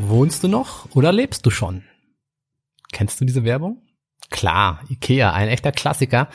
Wohnst 0.00 0.44
du 0.44 0.48
noch 0.48 0.94
oder 0.94 1.12
lebst 1.12 1.44
du 1.44 1.50
schon? 1.50 1.82
Kennst 2.92 3.20
du 3.20 3.24
diese 3.24 3.42
Werbung? 3.42 3.82
Klar, 4.30 4.80
Ikea, 4.88 5.32
ein 5.32 5.48
echter 5.48 5.72
Klassiker. 5.72 6.28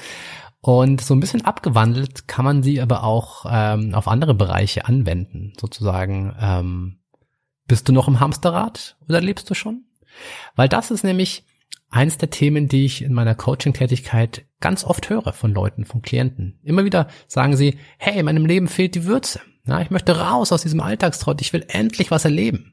Und 0.59 0.99
so 1.01 1.13
ein 1.13 1.21
bisschen 1.21 1.45
abgewandelt 1.45 2.27
kann 2.27 2.43
man 2.43 2.61
sie 2.61 2.81
aber 2.81 3.03
auch 3.03 3.45
ähm, 3.49 3.95
auf 3.95 4.07
andere 4.07 4.33
Bereiche 4.33 4.85
anwenden. 4.85 5.53
Sozusagen, 5.59 6.35
ähm, 6.39 6.99
bist 7.65 7.87
du 7.87 7.93
noch 7.93 8.09
im 8.09 8.19
Hamsterrad 8.19 8.97
oder 9.07 9.21
lebst 9.21 9.49
du 9.49 9.53
schon? 9.53 9.85
Weil 10.55 10.67
das 10.67 10.91
ist 10.91 11.03
nämlich 11.03 11.45
eins 11.89 12.17
der 12.17 12.29
Themen, 12.29 12.67
die 12.67 12.85
ich 12.85 13.01
in 13.01 13.13
meiner 13.13 13.35
Coaching-Tätigkeit 13.35 14.45
ganz 14.59 14.83
oft 14.83 15.09
höre 15.09 15.31
von 15.31 15.53
Leuten, 15.53 15.85
von 15.85 16.01
Klienten. 16.01 16.59
Immer 16.63 16.83
wieder 16.83 17.07
sagen 17.27 17.55
sie, 17.55 17.77
hey, 17.97 18.19
in 18.19 18.25
meinem 18.25 18.45
Leben 18.45 18.67
fehlt 18.67 18.95
die 18.95 19.05
Würze. 19.05 19.39
Ja, 19.65 19.79
ich 19.79 19.89
möchte 19.89 20.19
raus 20.19 20.51
aus 20.51 20.63
diesem 20.63 20.81
Alltagstrott. 20.81 21.39
Ich 21.39 21.53
will 21.53 21.65
endlich 21.69 22.11
was 22.11 22.25
erleben. 22.25 22.72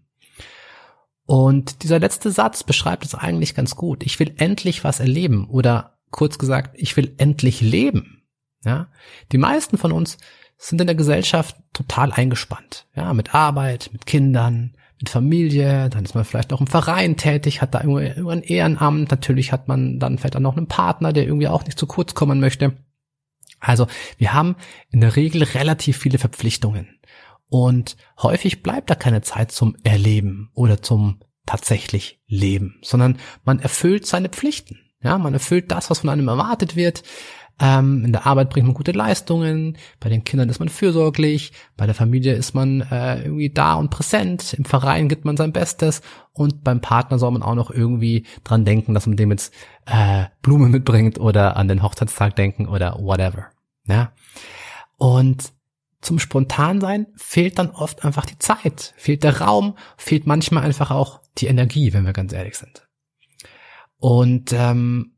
Und 1.26 1.82
dieser 1.82 1.98
letzte 1.98 2.30
Satz 2.30 2.64
beschreibt 2.64 3.04
es 3.04 3.14
eigentlich 3.14 3.54
ganz 3.54 3.76
gut. 3.76 4.02
Ich 4.04 4.18
will 4.18 4.34
endlich 4.38 4.82
was 4.84 5.00
erleben 5.00 5.46
oder 5.48 5.98
kurz 6.10 6.38
gesagt, 6.38 6.72
ich 6.76 6.96
will 6.96 7.14
endlich 7.18 7.60
leben. 7.60 8.22
Ja, 8.64 8.88
die 9.32 9.38
meisten 9.38 9.78
von 9.78 9.92
uns 9.92 10.18
sind 10.58 10.80
in 10.80 10.86
der 10.86 10.96
Gesellschaft 10.96 11.56
total 11.72 12.12
eingespannt. 12.12 12.86
Ja, 12.94 13.14
mit 13.14 13.34
Arbeit, 13.34 13.90
mit 13.92 14.04
Kindern, 14.04 14.76
mit 14.98 15.08
Familie, 15.08 15.88
dann 15.88 16.04
ist 16.04 16.14
man 16.14 16.26
vielleicht 16.26 16.50
noch 16.50 16.60
im 16.60 16.66
Verein 16.66 17.16
tätig, 17.16 17.62
hat 17.62 17.74
da 17.74 17.80
irgendwie 17.80 18.30
ein 18.30 18.42
Ehrenamt, 18.42 19.10
natürlich 19.10 19.52
hat 19.52 19.66
man 19.66 19.98
dann 19.98 20.18
vielleicht 20.18 20.36
auch 20.36 20.40
noch 20.40 20.58
einen 20.58 20.66
Partner, 20.66 21.14
der 21.14 21.24
irgendwie 21.24 21.48
auch 21.48 21.64
nicht 21.64 21.78
zu 21.78 21.86
kurz 21.86 22.14
kommen 22.14 22.38
möchte. 22.38 22.76
Also, 23.60 23.86
wir 24.18 24.32
haben 24.32 24.56
in 24.90 25.00
der 25.00 25.16
Regel 25.16 25.42
relativ 25.42 25.98
viele 25.98 26.18
Verpflichtungen. 26.18 26.99
Und 27.50 27.96
häufig 28.22 28.62
bleibt 28.62 28.88
da 28.88 28.94
keine 28.94 29.22
Zeit 29.22 29.52
zum 29.52 29.76
Erleben 29.82 30.50
oder 30.54 30.82
zum 30.82 31.20
tatsächlich 31.46 32.20
Leben, 32.28 32.78
sondern 32.80 33.18
man 33.44 33.58
erfüllt 33.58 34.06
seine 34.06 34.28
Pflichten. 34.28 34.78
Ja, 35.02 35.18
man 35.18 35.34
erfüllt 35.34 35.70
das, 35.72 35.90
was 35.90 36.00
von 36.00 36.10
einem 36.10 36.28
erwartet 36.28 36.76
wird. 36.76 37.02
Ähm, 37.58 38.04
in 38.04 38.12
der 38.12 38.26
Arbeit 38.26 38.50
bringt 38.50 38.66
man 38.66 38.74
gute 38.74 38.92
Leistungen, 38.92 39.76
bei 39.98 40.08
den 40.08 40.24
Kindern 40.24 40.48
ist 40.48 40.60
man 40.60 40.68
fürsorglich, 40.68 41.52
bei 41.76 41.86
der 41.86 41.94
Familie 41.94 42.34
ist 42.34 42.54
man 42.54 42.80
äh, 42.82 43.22
irgendwie 43.22 43.50
da 43.50 43.74
und 43.74 43.90
präsent, 43.90 44.54
im 44.54 44.64
Verein 44.64 45.08
gibt 45.08 45.26
man 45.26 45.36
sein 45.36 45.52
Bestes 45.52 46.00
und 46.32 46.64
beim 46.64 46.80
Partner 46.80 47.18
soll 47.18 47.32
man 47.32 47.42
auch 47.42 47.54
noch 47.54 47.70
irgendwie 47.70 48.24
dran 48.44 48.64
denken, 48.64 48.94
dass 48.94 49.06
man 49.06 49.16
dem 49.16 49.30
jetzt 49.30 49.52
äh, 49.84 50.26
Blumen 50.40 50.70
mitbringt 50.70 51.18
oder 51.18 51.56
an 51.56 51.68
den 51.68 51.82
Hochzeitstag 51.82 52.36
denken 52.36 52.66
oder 52.66 52.96
whatever. 52.98 53.48
Ja. 53.86 54.12
Und 54.96 55.52
zum 56.00 56.18
Spontansein 56.18 57.06
fehlt 57.16 57.58
dann 57.58 57.70
oft 57.70 58.04
einfach 58.04 58.24
die 58.24 58.38
Zeit, 58.38 58.94
fehlt 58.96 59.22
der 59.22 59.40
Raum, 59.40 59.76
fehlt 59.96 60.26
manchmal 60.26 60.64
einfach 60.64 60.90
auch 60.90 61.20
die 61.38 61.46
Energie, 61.46 61.92
wenn 61.92 62.06
wir 62.06 62.12
ganz 62.12 62.32
ehrlich 62.32 62.56
sind. 62.56 62.88
Und 63.98 64.52
ähm, 64.52 65.16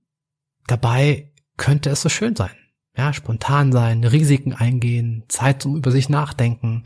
dabei 0.66 1.30
könnte 1.56 1.90
es 1.90 2.02
so 2.02 2.08
schön 2.08 2.34
sein. 2.34 2.50
Ja, 2.96 3.12
spontan 3.14 3.72
sein, 3.72 4.04
Risiken 4.04 4.52
eingehen, 4.52 5.24
Zeit 5.28 5.62
zum 5.62 5.76
über 5.76 5.90
sich 5.90 6.08
nachdenken. 6.10 6.82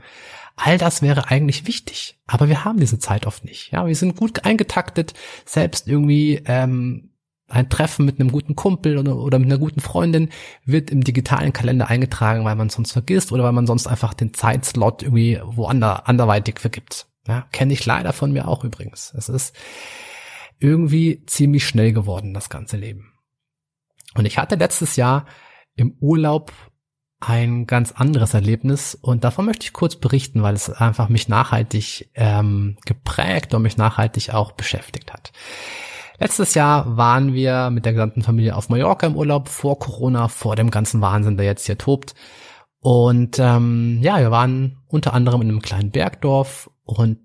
All 0.54 0.78
das 0.78 1.02
wäre 1.02 1.28
eigentlich 1.30 1.66
wichtig, 1.66 2.20
aber 2.26 2.48
wir 2.48 2.64
haben 2.64 2.78
diese 2.78 2.98
Zeit 2.98 3.26
oft 3.26 3.44
nicht. 3.44 3.72
Ja, 3.72 3.86
wir 3.86 3.96
sind 3.96 4.16
gut 4.16 4.44
eingetaktet, 4.44 5.14
selbst 5.44 5.88
irgendwie 5.88 6.42
ähm, 6.44 7.10
ein 7.48 7.68
Treffen 7.68 8.04
mit 8.04 8.18
einem 8.18 8.32
guten 8.32 8.56
Kumpel 8.56 8.98
oder, 8.98 9.16
oder 9.16 9.38
mit 9.38 9.46
einer 9.46 9.58
guten 9.58 9.80
Freundin 9.80 10.30
wird 10.64 10.90
im 10.90 11.04
digitalen 11.04 11.52
Kalender 11.52 11.88
eingetragen, 11.88 12.44
weil 12.44 12.56
man 12.56 12.70
sonst 12.70 12.92
vergisst 12.92 13.30
oder 13.32 13.44
weil 13.44 13.52
man 13.52 13.66
sonst 13.66 13.86
einfach 13.86 14.14
den 14.14 14.34
Zeitslot 14.34 15.02
irgendwie 15.02 15.40
woanders 15.44 16.06
anderweitig 16.06 16.58
vergibt. 16.58 17.06
Ja, 17.28 17.46
kenne 17.52 17.72
ich 17.72 17.84
leider 17.86 18.12
von 18.12 18.32
mir 18.32 18.48
auch 18.48 18.64
übrigens. 18.64 19.12
Es 19.16 19.28
ist 19.28 19.56
irgendwie 20.58 21.24
ziemlich 21.26 21.66
schnell 21.66 21.92
geworden, 21.92 22.34
das 22.34 22.48
ganze 22.48 22.76
Leben. 22.76 23.12
Und 24.14 24.26
ich 24.26 24.38
hatte 24.38 24.56
letztes 24.56 24.96
Jahr 24.96 25.26
im 25.76 25.96
Urlaub 26.00 26.52
ein 27.20 27.66
ganz 27.66 27.92
anderes 27.92 28.34
Erlebnis 28.34 28.94
und 28.94 29.24
davon 29.24 29.46
möchte 29.46 29.64
ich 29.64 29.72
kurz 29.72 29.96
berichten, 29.96 30.42
weil 30.42 30.54
es 30.54 30.70
einfach 30.70 31.08
mich 31.08 31.28
nachhaltig 31.28 32.10
ähm, 32.14 32.76
geprägt 32.84 33.54
und 33.54 33.62
mich 33.62 33.76
nachhaltig 33.76 34.30
auch 34.30 34.52
beschäftigt 34.52 35.12
hat. 35.12 35.32
Letztes 36.18 36.54
Jahr 36.54 36.96
waren 36.96 37.34
wir 37.34 37.70
mit 37.70 37.84
der 37.84 37.92
gesamten 37.92 38.22
Familie 38.22 38.56
auf 38.56 38.68
Mallorca 38.68 39.06
im 39.06 39.16
Urlaub, 39.16 39.48
vor 39.48 39.78
Corona, 39.78 40.28
vor 40.28 40.56
dem 40.56 40.70
ganzen 40.70 41.00
Wahnsinn, 41.00 41.36
der 41.36 41.46
jetzt 41.46 41.66
hier 41.66 41.78
tobt. 41.78 42.14
Und 42.80 43.38
ähm, 43.38 43.98
ja, 44.02 44.18
wir 44.18 44.30
waren 44.30 44.78
unter 44.86 45.12
anderem 45.12 45.42
in 45.42 45.48
einem 45.48 45.62
kleinen 45.62 45.90
Bergdorf 45.90 46.70
und 46.84 47.18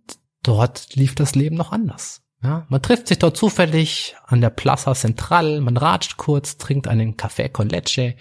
dort 0.44 0.96
lief 0.96 1.16
das 1.16 1.36
Leben 1.36 1.56
noch 1.56 1.72
anders. 1.72 2.22
Ja, 2.44 2.66
man 2.70 2.82
trifft 2.82 3.08
sich 3.08 3.20
dort 3.20 3.38
zufällig 3.38 4.16
an 4.26 4.42
der 4.42 4.50
Plaza 4.50 4.96
Central, 4.96 5.62
man 5.62 5.78
ratscht 5.78 6.18
kurz, 6.18 6.58
trinkt 6.58 6.88
einen 6.88 7.16
Café 7.16 7.50
con 7.50 7.70
leche 7.70 8.16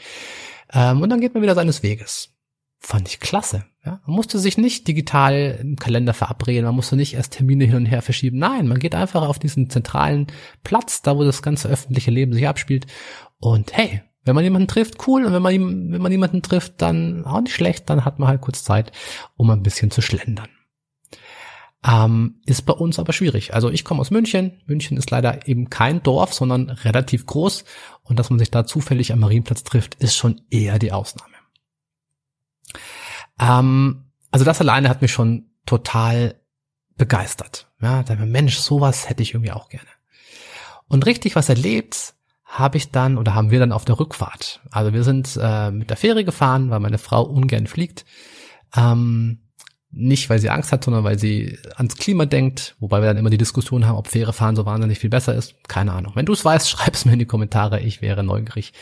ähm, 0.73 1.01
und 1.01 1.09
dann 1.09 1.21
geht 1.21 1.33
man 1.33 1.43
wieder 1.43 1.55
seines 1.55 1.83
Weges. 1.83 2.29
Fand 2.81 3.09
ich 3.09 3.21
klasse. 3.21 3.67
Ja, 3.85 4.01
man 4.07 4.17
musste 4.17 4.39
sich 4.39 4.59
nicht 4.59 4.89
digital 4.89 5.59
im 5.61 5.77
Kalender 5.77 6.13
verabreden, 6.13 6.65
man 6.65 6.75
musste 6.75 6.97
nicht 6.97 7.15
erst 7.15 7.35
Termine 7.35 7.65
hin 7.65 7.77
und 7.77 7.87
her 7.87 8.03
verschieben. 8.03 8.39
Nein, 8.39 8.67
man 8.67 8.79
geht 8.79 8.95
einfach 8.95 9.27
auf 9.27 9.39
diesen 9.39 9.71
zentralen 9.71 10.27
Platz, 10.65 11.03
da 11.03 11.17
wo 11.17 11.25
das 11.25 11.43
ganze 11.43 11.69
öffentliche 11.69 12.11
Leben 12.11 12.33
sich 12.33 12.49
abspielt. 12.49 12.87
Und 13.39 13.75
hey, 13.75 14.03
wenn 14.25 14.35
man 14.35 14.45
jemanden 14.45 14.69
trifft, 14.69 15.07
cool. 15.07 15.25
Und 15.25 15.33
wenn 15.33 15.43
man, 15.43 15.93
wenn 15.93 16.03
man 16.03 16.13
jemanden 16.13 16.43
trifft, 16.43 16.83
dann 16.83 17.25
auch 17.25 17.41
nicht 17.41 17.55
schlecht, 17.55 17.89
dann 17.89 18.05
hat 18.05 18.19
man 18.19 18.29
halt 18.29 18.41
kurz 18.41 18.65
Zeit, 18.65 18.93
um 19.37 19.51
ein 19.51 19.63
bisschen 19.63 19.91
zu 19.91 20.03
schlendern. 20.03 20.49
Ähm, 21.83 22.41
ist 22.45 22.67
bei 22.67 22.75
uns 22.75 22.99
aber 22.99 23.15
schwierig. 23.15 23.55
Also 23.55 23.71
ich 23.71 23.85
komme 23.85 24.01
aus 24.01 24.11
München. 24.11 24.61
München 24.67 24.99
ist 24.99 25.11
leider 25.11 25.49
eben 25.49 25.71
kein 25.71 26.03
Dorf, 26.03 26.35
sondern 26.35 26.69
relativ 26.69 27.25
groß. 27.25 27.65
Und 28.03 28.19
dass 28.19 28.29
man 28.29 28.39
sich 28.39 28.51
da 28.51 28.67
zufällig 28.67 29.13
am 29.13 29.21
Marienplatz 29.21 29.65
trifft, 29.65 29.95
ist 29.95 30.17
schon 30.17 30.43
eher 30.51 30.79
die 30.79 30.93
Ausnahme. 30.93 31.40
Ähm, 33.41 34.05
also 34.31 34.45
das 34.45 34.61
alleine 34.61 34.89
hat 34.89 35.03
mich 35.03 35.13
schon 35.13 35.51
total 35.67 36.37
begeistert. 36.97 37.69
Ja, 37.81 38.03
da 38.03 38.15
Mensch, 38.15 38.59
sowas 38.59 39.09
hätte 39.09 39.23
ich 39.23 39.35
irgendwie 39.35 39.53
auch 39.53 39.69
gerne. 39.69 39.89
Und 40.87 41.07
richtig 41.07 41.35
was 41.35 41.49
erlebt 41.49 42.15
habe 42.45 42.77
ich 42.77 42.91
dann 42.91 43.17
oder 43.17 43.35
haben 43.35 43.51
wir 43.51 43.61
dann 43.61 43.73
auf 43.73 43.85
der 43.85 43.99
Rückfahrt. 43.99 44.61
Also 44.71 44.93
wir 44.93 45.05
sind 45.05 45.39
äh, 45.41 45.71
mit 45.71 45.89
der 45.89 45.97
Fähre 45.97 46.25
gefahren, 46.25 46.71
weil 46.71 46.81
meine 46.81 46.99
Frau 46.99 47.23
ungern 47.23 47.67
fliegt. 47.67 48.05
Ähm, 48.77 49.39
nicht, 49.93 50.31
weil 50.31 50.39
sie 50.39 50.51
Angst 50.51 50.71
hat, 50.71 50.85
sondern 50.85 51.03
weil 51.03 51.19
sie 51.19 51.59
ans 51.75 51.97
Klima 51.97 52.25
denkt, 52.25 52.77
wobei 52.79 53.01
wir 53.01 53.09
dann 53.09 53.17
immer 53.17 53.31
die 53.31 53.39
Diskussion 53.39 53.87
haben, 53.87 53.97
ob 53.97 54.07
Fähre 54.07 54.33
fahren 54.33 54.55
so 54.55 54.65
wahnsinnig 54.65 55.01
viel 55.01 55.11
besser 55.11 55.35
ist. 55.35 55.55
Keine 55.69 55.93
Ahnung. 55.93 56.13
Wenn 56.15 56.27
du 56.27 56.33
es 56.33 56.45
weißt, 56.45 56.71
schreib 56.71 56.95
es 56.95 57.05
mir 57.05 57.15
in 57.15 57.19
die 57.19 57.27
Kommentare. 57.27 57.81
Ich 57.81 58.01
wäre 58.01 58.23
neugierig, 58.23 58.73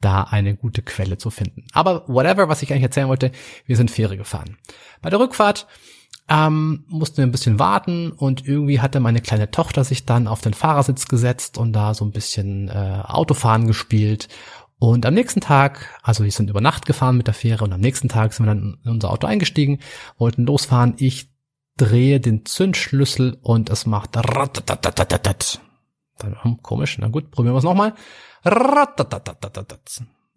da 0.00 0.22
eine 0.24 0.56
gute 0.56 0.82
Quelle 0.82 1.16
zu 1.16 1.30
finden. 1.30 1.64
Aber 1.72 2.04
whatever, 2.08 2.48
was 2.48 2.62
ich 2.62 2.72
eigentlich 2.72 2.82
erzählen 2.82 3.08
wollte, 3.08 3.30
wir 3.66 3.76
sind 3.76 3.90
Fähre 3.90 4.16
gefahren. 4.16 4.56
Bei 5.00 5.10
der 5.10 5.20
Rückfahrt 5.20 5.68
ähm, 6.28 6.84
mussten 6.88 7.18
wir 7.18 7.24
ein 7.24 7.32
bisschen 7.32 7.58
warten 7.58 8.10
und 8.10 8.46
irgendwie 8.46 8.80
hatte 8.80 9.00
meine 9.00 9.20
kleine 9.20 9.50
Tochter 9.50 9.84
sich 9.84 10.04
dann 10.04 10.26
auf 10.26 10.40
den 10.40 10.54
Fahrersitz 10.54 11.08
gesetzt 11.08 11.56
und 11.56 11.72
da 11.72 11.94
so 11.94 12.04
ein 12.04 12.10
bisschen 12.10 12.68
äh, 12.68 13.02
Autofahren 13.04 13.66
gespielt 13.66 14.28
und 14.78 15.04
am 15.06 15.14
nächsten 15.14 15.40
Tag, 15.40 15.98
also 16.02 16.22
wir 16.22 16.30
sind 16.30 16.50
über 16.50 16.60
Nacht 16.60 16.86
gefahren 16.86 17.16
mit 17.16 17.26
der 17.26 17.34
Fähre 17.34 17.64
und 17.64 17.72
am 17.72 17.80
nächsten 17.80 18.08
Tag 18.08 18.32
sind 18.32 18.46
wir 18.46 18.54
dann 18.54 18.78
in 18.84 18.90
unser 18.90 19.10
Auto 19.10 19.26
eingestiegen, 19.26 19.80
wollten 20.18 20.46
losfahren. 20.46 20.94
Ich 20.98 21.30
drehe 21.76 22.20
den 22.20 22.44
Zündschlüssel 22.44 23.38
und 23.42 23.70
es 23.70 23.86
macht 23.86 24.16
ratatatatat. 24.16 25.60
Dann, 26.18 26.42
hm, 26.42 26.62
komisch, 26.62 26.96
na 26.98 27.08
gut, 27.08 27.30
probieren 27.30 27.54
wir 27.54 27.58
es 27.58 27.64
nochmal. 27.64 27.94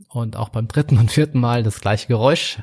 Und 0.10 0.36
auch 0.36 0.50
beim 0.50 0.68
dritten 0.68 0.98
und 0.98 1.12
vierten 1.12 1.40
Mal 1.40 1.62
das 1.62 1.80
gleiche 1.80 2.08
Geräusch. 2.08 2.60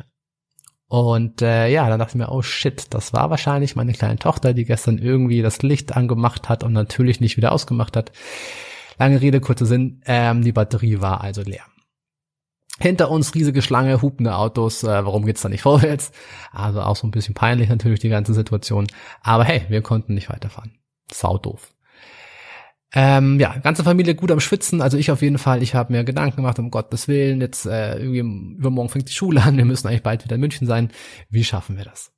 Und 0.88 1.42
äh, 1.42 1.68
ja, 1.68 1.88
dann 1.88 1.98
dachte 1.98 2.12
ich 2.12 2.16
mir, 2.16 2.32
oh 2.32 2.42
shit, 2.42 2.92
das 2.94 3.12
war 3.12 3.30
wahrscheinlich 3.30 3.76
meine 3.76 3.92
kleine 3.92 4.18
Tochter, 4.18 4.54
die 4.54 4.64
gestern 4.64 4.98
irgendwie 4.98 5.42
das 5.42 5.62
Licht 5.62 5.96
angemacht 5.96 6.48
hat 6.48 6.64
und 6.64 6.72
natürlich 6.72 7.20
nicht 7.20 7.36
wieder 7.36 7.52
ausgemacht 7.52 7.96
hat. 7.96 8.10
Lange 8.98 9.20
Rede, 9.20 9.40
kurzer 9.40 9.66
Sinn, 9.66 10.02
ähm, 10.06 10.42
die 10.42 10.52
Batterie 10.52 11.00
war 11.00 11.20
also 11.22 11.42
leer. 11.42 11.64
Hinter 12.80 13.10
uns 13.10 13.34
riesige 13.34 13.62
Schlange, 13.62 14.02
hupende 14.02 14.36
Autos, 14.36 14.84
äh, 14.84 15.04
warum 15.04 15.26
geht's 15.26 15.42
da 15.42 15.48
nicht 15.48 15.62
vorwärts? 15.62 16.12
Also 16.52 16.80
auch 16.80 16.96
so 16.96 17.06
ein 17.06 17.10
bisschen 17.10 17.34
peinlich 17.34 17.68
natürlich 17.68 18.00
die 18.00 18.08
ganze 18.08 18.34
Situation. 18.34 18.86
Aber 19.20 19.44
hey, 19.44 19.62
wir 19.68 19.82
konnten 19.82 20.14
nicht 20.14 20.28
weiterfahren. 20.30 20.78
Sau 21.12 21.38
doof. 21.38 21.72
Ähm, 22.94 23.38
ja, 23.38 23.58
ganze 23.58 23.84
Familie 23.84 24.14
gut 24.14 24.30
am 24.30 24.40
Schwitzen, 24.40 24.80
also 24.80 24.96
ich 24.96 25.10
auf 25.10 25.20
jeden 25.20 25.36
Fall. 25.36 25.62
Ich 25.62 25.74
habe 25.74 25.92
mir 25.92 26.04
Gedanken 26.04 26.36
gemacht, 26.36 26.58
um 26.58 26.70
Gottes 26.70 27.06
Willen, 27.06 27.40
jetzt 27.42 27.66
äh, 27.66 27.98
irgendwie 27.98 28.20
übermorgen 28.56 28.88
fängt 28.88 29.10
die 29.10 29.14
Schule 29.14 29.42
an, 29.42 29.58
wir 29.58 29.66
müssen 29.66 29.88
eigentlich 29.88 30.02
bald 30.02 30.24
wieder 30.24 30.36
in 30.36 30.40
München 30.40 30.66
sein. 30.66 30.90
Wie 31.28 31.44
schaffen 31.44 31.76
wir 31.76 31.84
das? 31.84 32.12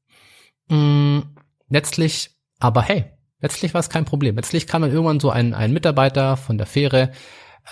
Mm, 0.68 1.20
letztlich, 1.68 2.38
aber 2.60 2.82
hey, 2.82 3.06
letztlich 3.40 3.75
war 3.75 3.81
es 3.81 3.90
kein 3.90 4.04
Problem. 4.04 4.37
Letztlich 4.37 4.66
kam 4.66 4.82
dann 4.82 4.92
irgendwann 4.92 5.20
so 5.20 5.31
ein, 5.31 5.54
ein 5.54 5.72
Mitarbeiter 5.72 6.37
von 6.37 6.58
der 6.58 6.66
Fähre, 6.66 7.10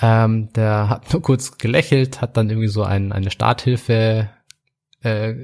ähm, 0.00 0.53
der 0.53 0.88
hat 0.88 1.12
nur 1.12 1.23
kurz 1.23 1.59
gelächelt, 1.59 2.20
hat 2.20 2.37
dann 2.37 2.50
irgendwie 2.50 2.69
so 2.69 2.82
ein, 2.82 3.12
eine 3.12 3.31
Starthilfe 3.31 4.31
äh, 5.03 5.35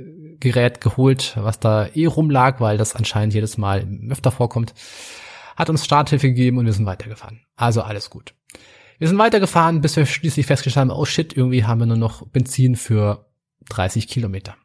Gerät 0.41 0.81
geholt, 0.81 1.37
was 1.37 1.61
da 1.61 1.87
eh 1.95 2.07
rumlag, 2.07 2.61
weil 2.61 2.77
das 2.77 2.95
anscheinend 2.95 3.35
jedes 3.35 3.57
Mal 3.57 3.87
öfter 4.11 4.31
vorkommt 4.31 4.75
hat 5.57 5.71
uns 5.71 5.85
Starthilfe 5.85 6.29
gegeben 6.29 6.59
und 6.59 6.67
wir 6.67 6.73
sind 6.73 6.87
weitergefahren. 6.87 7.45
Also 7.57 7.83
alles 7.83 8.11
gut. 8.11 8.35
Wir 8.99 9.09
sind 9.09 9.19
weitergefahren, 9.19 9.81
bis 9.81 9.97
wir 9.97 10.07
schließlich 10.07 10.47
festgestellt 10.47 10.91
haben, 10.91 10.97
oh 10.97 11.05
shit, 11.05 11.37
irgendwie 11.37 11.65
haben 11.65 11.81
wir 11.81 11.87
nur 11.87 11.97
noch 11.97 12.27
Benzin 12.29 12.77
für 12.77 13.27
30 13.69 14.09
Kilometer. 14.09 14.57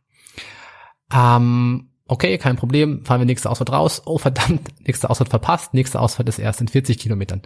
Ähm, 1.11 1.88
okay, 2.09 2.37
kein 2.37 2.57
Problem, 2.57 3.05
fahren 3.05 3.21
wir 3.21 3.25
nächste 3.25 3.49
Ausfahrt 3.49 3.71
raus. 3.71 4.01
Oh 4.05 4.17
verdammt, 4.17 4.67
nächste 4.85 5.09
Ausfahrt 5.09 5.29
verpasst, 5.29 5.73
nächste 5.73 5.99
Ausfahrt 5.99 6.27
ist 6.29 6.39
erst 6.39 6.61
in 6.61 6.67
40 6.67 6.99
Kilometern. 6.99 7.41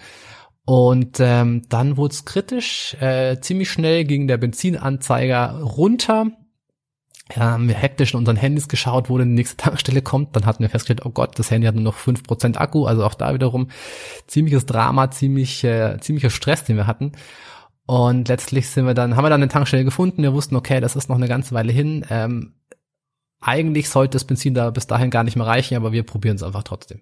Und 0.65 1.19
ähm, 1.19 1.63
dann 1.69 1.97
wurde 1.97 2.13
es 2.13 2.25
kritisch, 2.25 2.95
äh, 2.99 3.39
ziemlich 3.41 3.69
schnell 3.69 4.05
ging 4.05 4.27
der 4.27 4.37
Benzinanzeiger 4.37 5.61
runter 5.61 6.31
ja, 7.35 7.51
haben 7.51 7.67
wir 7.67 7.75
hektisch 7.75 8.13
in 8.13 8.19
unseren 8.19 8.35
Handys 8.35 8.67
geschaut, 8.67 9.09
wo 9.09 9.17
die 9.17 9.25
nächste 9.25 9.57
Tankstelle 9.63 10.01
kommt. 10.01 10.35
Dann 10.35 10.45
hatten 10.45 10.61
wir 10.61 10.69
festgestellt, 10.69 11.05
oh 11.05 11.09
Gott, 11.09 11.39
das 11.39 11.51
Handy 11.51 11.67
hat 11.67 11.75
nur 11.75 11.83
noch 11.83 11.95
fünf 11.95 12.23
Prozent 12.23 12.59
Akku. 12.59 12.85
Also 12.85 13.05
auch 13.05 13.13
da 13.13 13.33
wiederum 13.33 13.69
ziemliches 14.27 14.65
Drama, 14.65 15.09
ziemlich, 15.11 15.63
äh, 15.63 15.97
ziemlicher 15.99 16.29
Stress, 16.29 16.63
den 16.65 16.75
wir 16.75 16.87
hatten. 16.87 17.13
Und 17.85 18.29
letztlich 18.29 18.69
sind 18.69 18.85
wir 18.85 18.93
dann, 18.93 19.15
haben 19.15 19.25
wir 19.25 19.29
dann 19.29 19.41
eine 19.41 19.51
Tankstelle 19.51 19.83
gefunden. 19.83 20.21
Wir 20.21 20.33
wussten, 20.33 20.55
okay, 20.55 20.79
das 20.79 20.95
ist 20.95 21.09
noch 21.09 21.17
eine 21.17 21.27
ganze 21.27 21.53
Weile 21.53 21.71
hin. 21.71 22.05
Ähm, 22.09 22.53
eigentlich 23.43 23.89
sollte 23.89 24.15
das 24.15 24.25
Benzin 24.25 24.53
da 24.53 24.69
bis 24.69 24.87
dahin 24.87 25.09
gar 25.09 25.23
nicht 25.23 25.35
mehr 25.35 25.47
reichen, 25.47 25.75
aber 25.75 25.91
wir 25.91 26.03
probieren 26.03 26.35
es 26.35 26.43
einfach 26.43 26.63
trotzdem. 26.63 27.01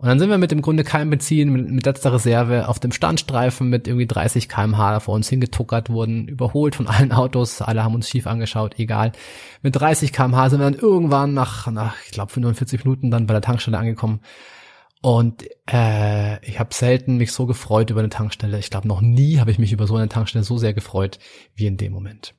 Und 0.00 0.06
dann 0.06 0.20
sind 0.20 0.30
wir 0.30 0.38
mit 0.38 0.52
dem 0.52 0.62
Grunde 0.62 0.84
kein 0.84 1.10
Benzin, 1.10 1.50
mit, 1.50 1.68
mit 1.68 1.84
letzter 1.84 2.12
Reserve 2.12 2.68
auf 2.68 2.78
dem 2.78 2.92
Standstreifen 2.92 3.68
mit 3.68 3.88
irgendwie 3.88 4.06
30 4.06 4.48
kmh 4.48 5.00
vor 5.00 5.16
uns 5.16 5.28
hingetuckert 5.28 5.90
wurden, 5.90 6.28
überholt 6.28 6.76
von 6.76 6.86
allen 6.86 7.10
Autos, 7.10 7.60
alle 7.60 7.82
haben 7.82 7.96
uns 7.96 8.08
schief 8.08 8.28
angeschaut, 8.28 8.78
egal. 8.78 9.10
Mit 9.60 9.74
30 9.74 10.12
kmh 10.12 10.50
sind 10.50 10.60
wir 10.60 10.70
dann 10.70 10.80
irgendwann 10.80 11.34
nach, 11.34 11.66
nach 11.72 11.96
ich 12.06 12.12
glaube 12.12 12.30
45 12.32 12.84
Minuten 12.84 13.10
dann 13.10 13.26
bei 13.26 13.34
der 13.34 13.42
Tankstelle 13.42 13.76
angekommen. 13.76 14.20
Und 15.02 15.44
äh, 15.68 16.44
ich 16.44 16.60
habe 16.60 16.74
selten 16.74 17.16
mich 17.16 17.32
so 17.32 17.46
gefreut 17.46 17.90
über 17.90 18.00
eine 18.00 18.08
Tankstelle. 18.08 18.58
Ich 18.58 18.70
glaube, 18.70 18.86
noch 18.86 19.00
nie 19.00 19.38
habe 19.38 19.50
ich 19.50 19.58
mich 19.58 19.72
über 19.72 19.88
so 19.88 19.96
eine 19.96 20.08
Tankstelle 20.08 20.44
so 20.44 20.58
sehr 20.58 20.74
gefreut 20.74 21.18
wie 21.54 21.66
in 21.66 21.76
dem 21.76 21.92
Moment. 21.92 22.34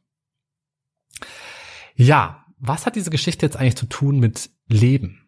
Ja, 1.95 2.45
was 2.59 2.85
hat 2.85 2.95
diese 2.95 3.09
Geschichte 3.09 3.45
jetzt 3.45 3.57
eigentlich 3.57 3.77
zu 3.77 3.87
tun 3.87 4.19
mit 4.19 4.49
Leben? 4.67 5.27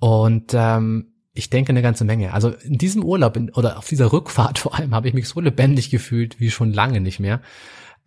Und 0.00 0.52
ähm, 0.54 1.12
ich 1.32 1.50
denke 1.50 1.70
eine 1.70 1.82
ganze 1.82 2.04
Menge. 2.04 2.32
Also 2.32 2.50
in 2.50 2.78
diesem 2.78 3.04
Urlaub 3.04 3.36
in, 3.36 3.50
oder 3.50 3.78
auf 3.78 3.88
dieser 3.88 4.12
Rückfahrt 4.12 4.58
vor 4.58 4.74
allem 4.74 4.94
habe 4.94 5.08
ich 5.08 5.14
mich 5.14 5.28
so 5.28 5.40
lebendig 5.40 5.90
gefühlt 5.90 6.40
wie 6.40 6.50
schon 6.50 6.72
lange 6.72 7.00
nicht 7.00 7.20
mehr. 7.20 7.40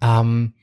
Ähm, 0.01 0.53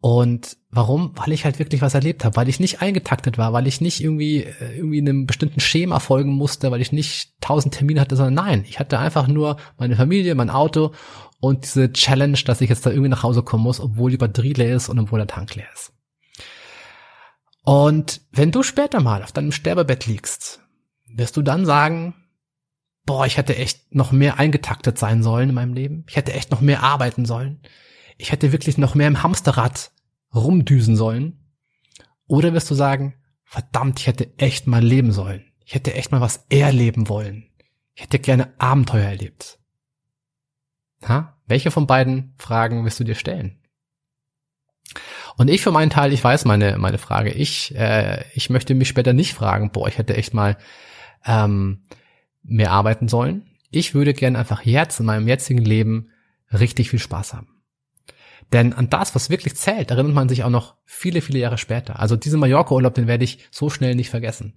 und 0.00 0.56
warum? 0.70 1.12
Weil 1.16 1.32
ich 1.32 1.44
halt 1.44 1.58
wirklich 1.58 1.82
was 1.82 1.94
erlebt 1.94 2.24
habe, 2.24 2.36
weil 2.36 2.48
ich 2.48 2.60
nicht 2.60 2.80
eingetaktet 2.80 3.36
war, 3.36 3.52
weil 3.52 3.66
ich 3.66 3.80
nicht 3.80 4.00
irgendwie 4.00 4.44
äh, 4.44 4.76
irgendwie 4.76 5.00
einem 5.00 5.26
bestimmten 5.26 5.60
Schema 5.60 5.98
folgen 5.98 6.32
musste, 6.32 6.70
weil 6.70 6.80
ich 6.80 6.92
nicht 6.92 7.32
tausend 7.40 7.74
Termine 7.74 8.00
hatte, 8.00 8.14
sondern 8.14 8.34
nein, 8.34 8.64
ich 8.68 8.78
hatte 8.78 8.98
einfach 8.98 9.26
nur 9.26 9.56
meine 9.76 9.96
Familie, 9.96 10.36
mein 10.36 10.50
Auto 10.50 10.92
und 11.40 11.64
diese 11.64 11.92
Challenge, 11.92 12.38
dass 12.44 12.60
ich 12.60 12.70
jetzt 12.70 12.86
da 12.86 12.90
irgendwie 12.90 13.08
nach 13.10 13.24
Hause 13.24 13.42
kommen 13.42 13.64
muss, 13.64 13.80
obwohl 13.80 14.10
die 14.10 14.16
Batterie 14.16 14.52
leer 14.52 14.76
ist 14.76 14.88
und 14.88 15.00
obwohl 15.00 15.18
der 15.18 15.26
Tank 15.26 15.56
leer 15.56 15.68
ist. 15.74 15.92
Und 17.68 18.22
wenn 18.32 18.50
du 18.50 18.62
später 18.62 19.02
mal 19.02 19.22
auf 19.22 19.32
deinem 19.32 19.52
Sterbebett 19.52 20.06
liegst 20.06 20.62
wirst 21.04 21.36
du 21.36 21.42
dann 21.42 21.66
sagen, 21.66 22.14
boah, 23.04 23.26
ich 23.26 23.36
hätte 23.36 23.56
echt 23.56 23.94
noch 23.94 24.10
mehr 24.10 24.38
eingetaktet 24.38 24.98
sein 24.98 25.22
sollen 25.22 25.50
in 25.50 25.54
meinem 25.54 25.74
Leben. 25.74 26.06
Ich 26.08 26.16
hätte 26.16 26.32
echt 26.32 26.50
noch 26.50 26.62
mehr 26.62 26.82
arbeiten 26.82 27.26
sollen. 27.26 27.60
Ich 28.16 28.32
hätte 28.32 28.52
wirklich 28.52 28.78
noch 28.78 28.94
mehr 28.94 29.06
im 29.06 29.22
Hamsterrad 29.22 29.92
rumdüsen 30.34 30.96
sollen. 30.96 31.44
Oder 32.26 32.54
wirst 32.54 32.70
du 32.70 32.74
sagen, 32.74 33.16
verdammt, 33.44 34.00
ich 34.00 34.06
hätte 34.06 34.32
echt 34.38 34.66
mal 34.66 34.82
leben 34.82 35.12
sollen. 35.12 35.44
Ich 35.66 35.74
hätte 35.74 35.92
echt 35.92 36.10
mal 36.10 36.22
was 36.22 36.46
erleben 36.48 37.10
wollen. 37.10 37.50
Ich 37.94 38.02
hätte 38.02 38.18
gerne 38.18 38.54
Abenteuer 38.56 39.10
erlebt. 39.10 39.58
Ha? 41.06 41.38
Welche 41.46 41.70
von 41.70 41.86
beiden 41.86 42.32
Fragen 42.38 42.86
wirst 42.86 42.98
du 42.98 43.04
dir 43.04 43.14
stellen? 43.14 43.60
Und 45.38 45.48
ich 45.48 45.62
für 45.62 45.70
meinen 45.70 45.88
Teil, 45.88 46.12
ich 46.12 46.22
weiß 46.22 46.44
meine, 46.46 46.78
meine 46.78 46.98
Frage. 46.98 47.30
Ich, 47.30 47.72
äh, 47.76 48.24
ich 48.34 48.50
möchte 48.50 48.74
mich 48.74 48.88
später 48.88 49.12
nicht 49.12 49.34
fragen, 49.34 49.70
boah, 49.70 49.86
ich 49.86 49.96
hätte 49.96 50.16
echt 50.16 50.34
mal 50.34 50.58
ähm, 51.24 51.84
mehr 52.42 52.72
arbeiten 52.72 53.06
sollen. 53.06 53.46
Ich 53.70 53.94
würde 53.94 54.14
gerne 54.14 54.36
einfach 54.36 54.62
jetzt 54.62 54.98
in 54.98 55.06
meinem 55.06 55.28
jetzigen 55.28 55.64
Leben 55.64 56.10
richtig 56.52 56.90
viel 56.90 56.98
Spaß 56.98 57.34
haben. 57.34 57.62
Denn 58.52 58.72
an 58.72 58.90
das, 58.90 59.14
was 59.14 59.30
wirklich 59.30 59.54
zählt, 59.54 59.92
erinnert 59.92 60.14
man 60.14 60.28
sich 60.28 60.42
auch 60.42 60.50
noch 60.50 60.74
viele, 60.84 61.20
viele 61.20 61.38
Jahre 61.38 61.58
später. 61.58 62.00
Also 62.00 62.16
diesen 62.16 62.40
Mallorca-Urlaub, 62.40 62.94
den 62.94 63.06
werde 63.06 63.24
ich 63.24 63.46
so 63.52 63.70
schnell 63.70 63.94
nicht 63.94 64.10
vergessen. 64.10 64.54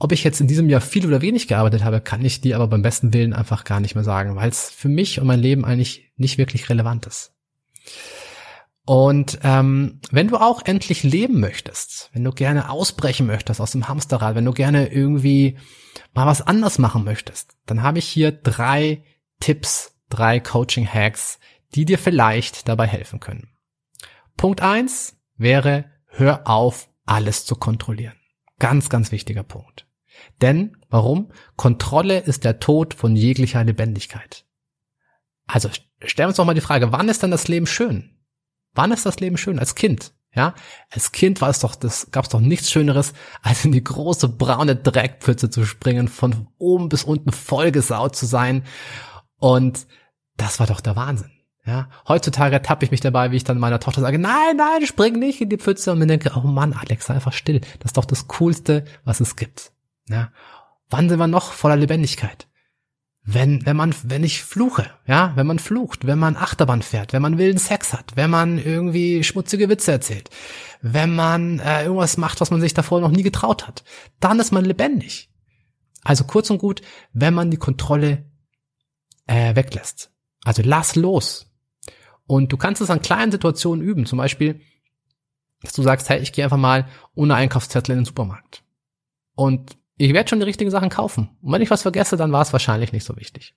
Ob 0.00 0.10
ich 0.10 0.24
jetzt 0.24 0.40
in 0.40 0.48
diesem 0.48 0.68
Jahr 0.68 0.80
viel 0.80 1.06
oder 1.06 1.22
wenig 1.22 1.46
gearbeitet 1.46 1.84
habe, 1.84 2.00
kann 2.00 2.24
ich 2.24 2.40
dir 2.40 2.56
aber 2.56 2.66
beim 2.66 2.82
besten 2.82 3.12
Willen 3.12 3.32
einfach 3.32 3.62
gar 3.62 3.78
nicht 3.78 3.94
mehr 3.94 4.02
sagen, 4.02 4.34
weil 4.34 4.48
es 4.48 4.70
für 4.70 4.88
mich 4.88 5.20
und 5.20 5.28
mein 5.28 5.38
Leben 5.38 5.64
eigentlich 5.64 6.10
nicht 6.16 6.36
wirklich 6.36 6.68
relevant 6.68 7.06
ist. 7.06 7.32
Und 8.86 9.38
ähm, 9.42 10.00
wenn 10.10 10.28
du 10.28 10.36
auch 10.36 10.62
endlich 10.64 11.02
leben 11.02 11.38
möchtest, 11.38 12.10
wenn 12.12 12.24
du 12.24 12.32
gerne 12.32 12.70
ausbrechen 12.70 13.26
möchtest 13.26 13.60
aus 13.60 13.72
dem 13.72 13.88
Hamsterrad, 13.88 14.34
wenn 14.34 14.44
du 14.44 14.52
gerne 14.52 14.88
irgendwie 14.92 15.58
mal 16.12 16.26
was 16.26 16.42
anders 16.42 16.78
machen 16.78 17.04
möchtest, 17.04 17.56
dann 17.66 17.82
habe 17.82 17.98
ich 17.98 18.08
hier 18.08 18.32
drei 18.32 19.04
Tipps, 19.38 19.94
drei 20.08 20.40
Coaching-Hacks, 20.40 21.38
die 21.74 21.84
dir 21.84 21.98
vielleicht 21.98 22.68
dabei 22.68 22.86
helfen 22.86 23.20
können. 23.20 23.48
Punkt 24.36 24.60
eins 24.60 25.16
wäre, 25.36 25.84
hör 26.06 26.48
auf, 26.48 26.88
alles 27.06 27.44
zu 27.44 27.56
kontrollieren. 27.56 28.16
Ganz, 28.58 28.88
ganz 28.88 29.12
wichtiger 29.12 29.42
Punkt. 29.42 29.86
Denn, 30.40 30.76
warum? 30.88 31.30
Kontrolle 31.56 32.18
ist 32.18 32.44
der 32.44 32.60
Tod 32.60 32.94
von 32.94 33.16
jeglicher 33.16 33.64
Lebendigkeit. 33.64 34.44
Also 35.46 35.70
stellen 36.04 36.26
wir 36.26 36.28
uns 36.28 36.36
doch 36.36 36.44
mal 36.44 36.54
die 36.54 36.60
Frage, 36.60 36.92
wann 36.92 37.08
ist 37.08 37.22
denn 37.22 37.30
das 37.30 37.48
Leben 37.48 37.66
schön? 37.66 38.16
Wann 38.74 38.92
ist 38.92 39.06
das 39.06 39.20
Leben 39.20 39.36
schön? 39.36 39.58
Als 39.58 39.74
Kind. 39.74 40.12
Ja, 40.32 40.54
als 40.90 41.10
Kind 41.10 41.40
war 41.40 41.48
es 41.48 41.58
doch, 41.58 41.74
das 41.74 42.12
gab 42.12 42.24
es 42.24 42.30
doch 42.30 42.38
nichts 42.38 42.70
Schöneres, 42.70 43.14
als 43.42 43.64
in 43.64 43.72
die 43.72 43.82
große 43.82 44.28
braune 44.28 44.76
Dreckpfütze 44.76 45.50
zu 45.50 45.66
springen, 45.66 46.06
von 46.06 46.46
oben 46.56 46.88
bis 46.88 47.02
unten 47.02 47.32
vollgesaut 47.32 48.14
zu 48.14 48.26
sein. 48.26 48.64
Und 49.38 49.88
das 50.36 50.60
war 50.60 50.68
doch 50.68 50.80
der 50.80 50.94
Wahnsinn. 50.94 51.32
Ja, 51.66 51.88
heutzutage 52.08 52.54
ertappe 52.54 52.84
ich 52.84 52.90
mich 52.90 53.00
dabei, 53.00 53.32
wie 53.32 53.36
ich 53.36 53.44
dann 53.44 53.58
meiner 53.58 53.80
Tochter 53.80 54.00
sage, 54.00 54.18
nein, 54.18 54.56
nein, 54.56 54.86
spring 54.86 55.18
nicht 55.18 55.40
in 55.40 55.50
die 55.50 55.58
Pfütze 55.58 55.92
und 55.92 55.98
mir 55.98 56.06
denke, 56.06 56.32
oh 56.36 56.46
Mann, 56.46 56.72
Alex, 56.72 57.06
sei 57.06 57.14
einfach 57.14 57.32
still. 57.32 57.60
Das 57.80 57.90
ist 57.90 57.96
doch 57.96 58.04
das 58.04 58.28
Coolste, 58.28 58.84
was 59.04 59.20
es 59.20 59.36
gibt. 59.36 59.72
Ja, 60.08 60.30
wann 60.88 61.08
sind 61.08 61.18
wir 61.18 61.26
noch 61.26 61.52
voller 61.52 61.76
Lebendigkeit? 61.76 62.48
Wenn, 63.22 63.64
wenn 63.66 63.76
man, 63.76 63.94
wenn 64.02 64.24
ich 64.24 64.42
fluche, 64.42 64.90
ja, 65.06 65.32
wenn 65.36 65.46
man 65.46 65.58
flucht, 65.58 66.06
wenn 66.06 66.18
man 66.18 66.36
Achterbahn 66.36 66.82
fährt, 66.82 67.12
wenn 67.12 67.22
man 67.22 67.38
wilden 67.38 67.58
Sex 67.58 67.92
hat, 67.92 68.16
wenn 68.16 68.30
man 68.30 68.58
irgendwie 68.58 69.22
schmutzige 69.22 69.68
Witze 69.68 69.92
erzählt, 69.92 70.30
wenn 70.80 71.14
man 71.14 71.58
äh, 71.58 71.84
irgendwas 71.84 72.16
macht, 72.16 72.40
was 72.40 72.50
man 72.50 72.60
sich 72.60 72.74
davor 72.74 73.00
noch 73.00 73.10
nie 73.10 73.22
getraut 73.22 73.68
hat, 73.68 73.84
dann 74.20 74.40
ist 74.40 74.52
man 74.52 74.64
lebendig. 74.64 75.28
Also 76.02 76.24
kurz 76.24 76.48
und 76.50 76.58
gut, 76.58 76.80
wenn 77.12 77.34
man 77.34 77.50
die 77.50 77.58
Kontrolle 77.58 78.24
äh, 79.26 79.54
weglässt. 79.54 80.10
Also 80.44 80.62
lass 80.64 80.96
los. 80.96 81.52
Und 82.26 82.52
du 82.52 82.56
kannst 82.56 82.80
es 82.80 82.90
an 82.90 83.02
kleinen 83.02 83.32
Situationen 83.32 83.84
üben, 83.84 84.06
zum 84.06 84.16
Beispiel, 84.16 84.60
dass 85.62 85.74
du 85.74 85.82
sagst, 85.82 86.08
hey, 86.08 86.20
ich 86.20 86.32
gehe 86.32 86.44
einfach 86.44 86.56
mal 86.56 86.86
ohne 87.14 87.34
Einkaufszettel 87.34 87.92
in 87.92 88.00
den 88.00 88.04
Supermarkt. 88.06 88.62
Und 89.34 89.76
ich 90.06 90.14
werde 90.14 90.28
schon 90.28 90.40
die 90.40 90.46
richtigen 90.46 90.70
Sachen 90.70 90.88
kaufen. 90.88 91.28
Und 91.42 91.52
wenn 91.52 91.60
ich 91.60 91.70
was 91.70 91.82
vergesse, 91.82 92.16
dann 92.16 92.32
war 92.32 92.40
es 92.40 92.52
wahrscheinlich 92.52 92.92
nicht 92.92 93.04
so 93.04 93.16
wichtig. 93.16 93.54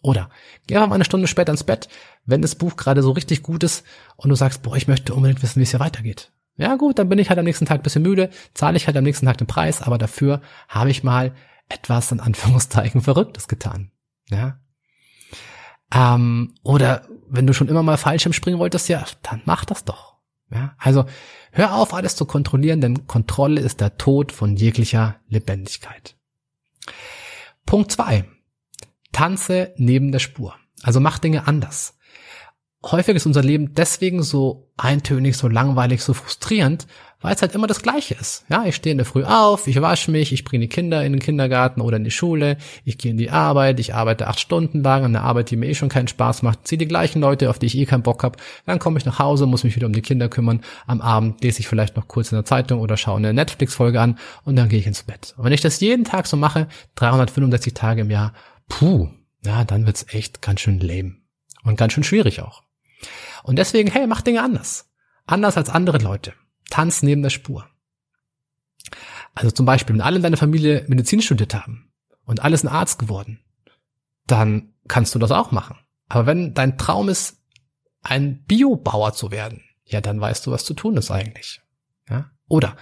Oder 0.00 0.30
geh 0.66 0.76
einfach 0.76 0.88
mal 0.88 0.94
eine 0.94 1.04
Stunde 1.04 1.26
später 1.26 1.52
ins 1.52 1.64
Bett, 1.64 1.88
wenn 2.24 2.40
das 2.40 2.54
Buch 2.54 2.76
gerade 2.76 3.02
so 3.02 3.10
richtig 3.10 3.42
gut 3.42 3.62
ist 3.62 3.84
und 4.16 4.30
du 4.30 4.36
sagst, 4.36 4.62
boah, 4.62 4.76
ich 4.76 4.88
möchte 4.88 5.14
unbedingt 5.14 5.42
wissen, 5.42 5.58
wie 5.58 5.64
es 5.64 5.70
hier 5.70 5.80
weitergeht. 5.80 6.32
Ja 6.56 6.76
gut, 6.76 6.98
dann 6.98 7.08
bin 7.10 7.18
ich 7.18 7.28
halt 7.28 7.38
am 7.38 7.44
nächsten 7.44 7.66
Tag 7.66 7.80
ein 7.80 7.82
bisschen 7.82 8.02
müde, 8.02 8.30
zahle 8.54 8.76
ich 8.78 8.86
halt 8.86 8.96
am 8.96 9.04
nächsten 9.04 9.26
Tag 9.26 9.36
den 9.36 9.46
Preis, 9.46 9.82
aber 9.82 9.98
dafür 9.98 10.40
habe 10.68 10.90
ich 10.90 11.04
mal 11.04 11.34
etwas 11.68 12.10
in 12.12 12.20
Anführungszeichen 12.20 13.02
Verrücktes 13.02 13.48
getan. 13.48 13.90
Ja. 14.30 14.58
Ähm, 15.92 16.54
oder 16.62 17.02
wenn 17.28 17.46
du 17.46 17.52
schon 17.52 17.68
immer 17.68 17.82
mal 17.82 17.98
Fallschirm 17.98 18.32
springen 18.32 18.58
wolltest, 18.58 18.88
ja, 18.88 19.04
dann 19.22 19.42
mach 19.44 19.64
das 19.66 19.84
doch. 19.84 20.05
Ja, 20.50 20.74
also 20.78 21.06
hör 21.50 21.74
auf, 21.74 21.92
alles 21.92 22.14
zu 22.14 22.24
kontrollieren, 22.24 22.80
denn 22.80 23.06
Kontrolle 23.06 23.60
ist 23.60 23.80
der 23.80 23.96
Tod 23.96 24.30
von 24.30 24.56
jeglicher 24.56 25.16
Lebendigkeit. 25.28 26.16
Punkt 27.64 27.90
zwei: 27.90 28.24
Tanze 29.12 29.74
neben 29.76 30.12
der 30.12 30.20
Spur. 30.20 30.54
Also 30.82 31.00
mach 31.00 31.18
Dinge 31.18 31.48
anders. 31.48 31.98
Häufig 32.84 33.16
ist 33.16 33.26
unser 33.26 33.42
Leben 33.42 33.74
deswegen 33.74 34.22
so 34.22 34.70
eintönig, 34.76 35.36
so 35.36 35.48
langweilig, 35.48 36.02
so 36.04 36.14
frustrierend, 36.14 36.86
weil 37.20 37.34
es 37.34 37.42
halt 37.42 37.54
immer 37.54 37.66
das 37.66 37.82
Gleiche 37.82 38.14
ist. 38.14 38.44
Ja, 38.48 38.64
ich 38.64 38.76
stehe 38.76 38.92
in 38.92 38.98
der 38.98 39.06
Früh 39.06 39.24
auf, 39.24 39.66
ich 39.66 39.80
wasche 39.80 40.10
mich, 40.10 40.32
ich 40.32 40.44
bringe 40.44 40.62
die 40.62 40.68
Kinder 40.68 41.04
in 41.04 41.12
den 41.12 41.20
Kindergarten 41.20 41.80
oder 41.80 41.96
in 41.96 42.04
die 42.04 42.10
Schule, 42.10 42.58
ich 42.84 42.98
gehe 42.98 43.10
in 43.10 43.16
die 43.16 43.30
Arbeit, 43.30 43.80
ich 43.80 43.94
arbeite 43.94 44.26
acht 44.28 44.40
Stunden 44.40 44.82
lang 44.82 45.04
an 45.04 45.12
der 45.12 45.22
Arbeit, 45.22 45.50
die 45.50 45.56
mir 45.56 45.66
eh 45.66 45.74
schon 45.74 45.88
keinen 45.88 46.08
Spaß 46.08 46.42
macht, 46.42 46.66
ziehe 46.66 46.78
die 46.78 46.88
gleichen 46.88 47.20
Leute, 47.20 47.50
auf 47.50 47.58
die 47.58 47.66
ich 47.66 47.76
eh 47.76 47.86
keinen 47.86 48.02
Bock 48.02 48.22
habe, 48.22 48.38
dann 48.66 48.78
komme 48.78 48.98
ich 48.98 49.04
nach 49.04 49.18
Hause, 49.18 49.46
muss 49.46 49.64
mich 49.64 49.76
wieder 49.76 49.86
um 49.86 49.92
die 49.92 50.02
Kinder 50.02 50.28
kümmern, 50.28 50.60
am 50.86 51.00
Abend 51.00 51.42
lese 51.42 51.60
ich 51.60 51.68
vielleicht 51.68 51.96
noch 51.96 52.08
kurz 52.08 52.32
in 52.32 52.36
der 52.36 52.44
Zeitung 52.44 52.80
oder 52.80 52.96
schaue 52.96 53.16
eine 53.16 53.32
Netflix-Folge 53.32 54.00
an 54.00 54.18
und 54.44 54.56
dann 54.56 54.68
gehe 54.68 54.78
ich 54.78 54.86
ins 54.86 55.02
Bett. 55.02 55.34
Und 55.36 55.44
wenn 55.44 55.52
ich 55.52 55.60
das 55.60 55.80
jeden 55.80 56.04
Tag 56.04 56.26
so 56.26 56.36
mache, 56.36 56.68
365 56.96 57.74
Tage 57.74 58.02
im 58.02 58.10
Jahr, 58.10 58.34
puh, 58.68 59.08
ja, 59.44 59.64
dann 59.64 59.86
wird's 59.86 60.06
echt 60.08 60.42
ganz 60.42 60.60
schön 60.60 60.80
lame. 60.80 61.16
Und 61.64 61.76
ganz 61.76 61.92
schön 61.92 62.04
schwierig 62.04 62.42
auch. 62.42 62.62
Und 63.42 63.58
deswegen, 63.58 63.90
hey, 63.90 64.06
mach 64.06 64.20
Dinge 64.20 64.42
anders. 64.42 64.88
Anders 65.26 65.56
als 65.56 65.68
andere 65.68 65.98
Leute. 65.98 66.32
Tanz 66.70 67.02
neben 67.02 67.22
der 67.22 67.30
Spur. 67.30 67.66
Also 69.34 69.50
zum 69.50 69.66
Beispiel, 69.66 69.94
wenn 69.94 70.02
alle 70.02 70.16
in 70.16 70.22
deiner 70.22 70.36
Familie 70.36 70.84
Medizin 70.88 71.20
studiert 71.20 71.54
haben 71.54 71.92
und 72.24 72.42
alles 72.42 72.64
ein 72.64 72.68
Arzt 72.68 72.98
geworden, 72.98 73.40
dann 74.26 74.74
kannst 74.88 75.14
du 75.14 75.18
das 75.18 75.30
auch 75.30 75.50
machen. 75.50 75.78
Aber 76.08 76.26
wenn 76.26 76.54
dein 76.54 76.78
Traum 76.78 77.08
ist, 77.08 77.38
ein 78.02 78.44
Biobauer 78.44 79.12
zu 79.12 79.30
werden, 79.30 79.62
ja, 79.84 80.00
dann 80.00 80.20
weißt 80.20 80.46
du, 80.46 80.52
was 80.52 80.64
zu 80.64 80.74
tun 80.74 80.96
ist 80.96 81.10
eigentlich. 81.10 81.60
Ja? 82.08 82.30
Oder 82.48 82.76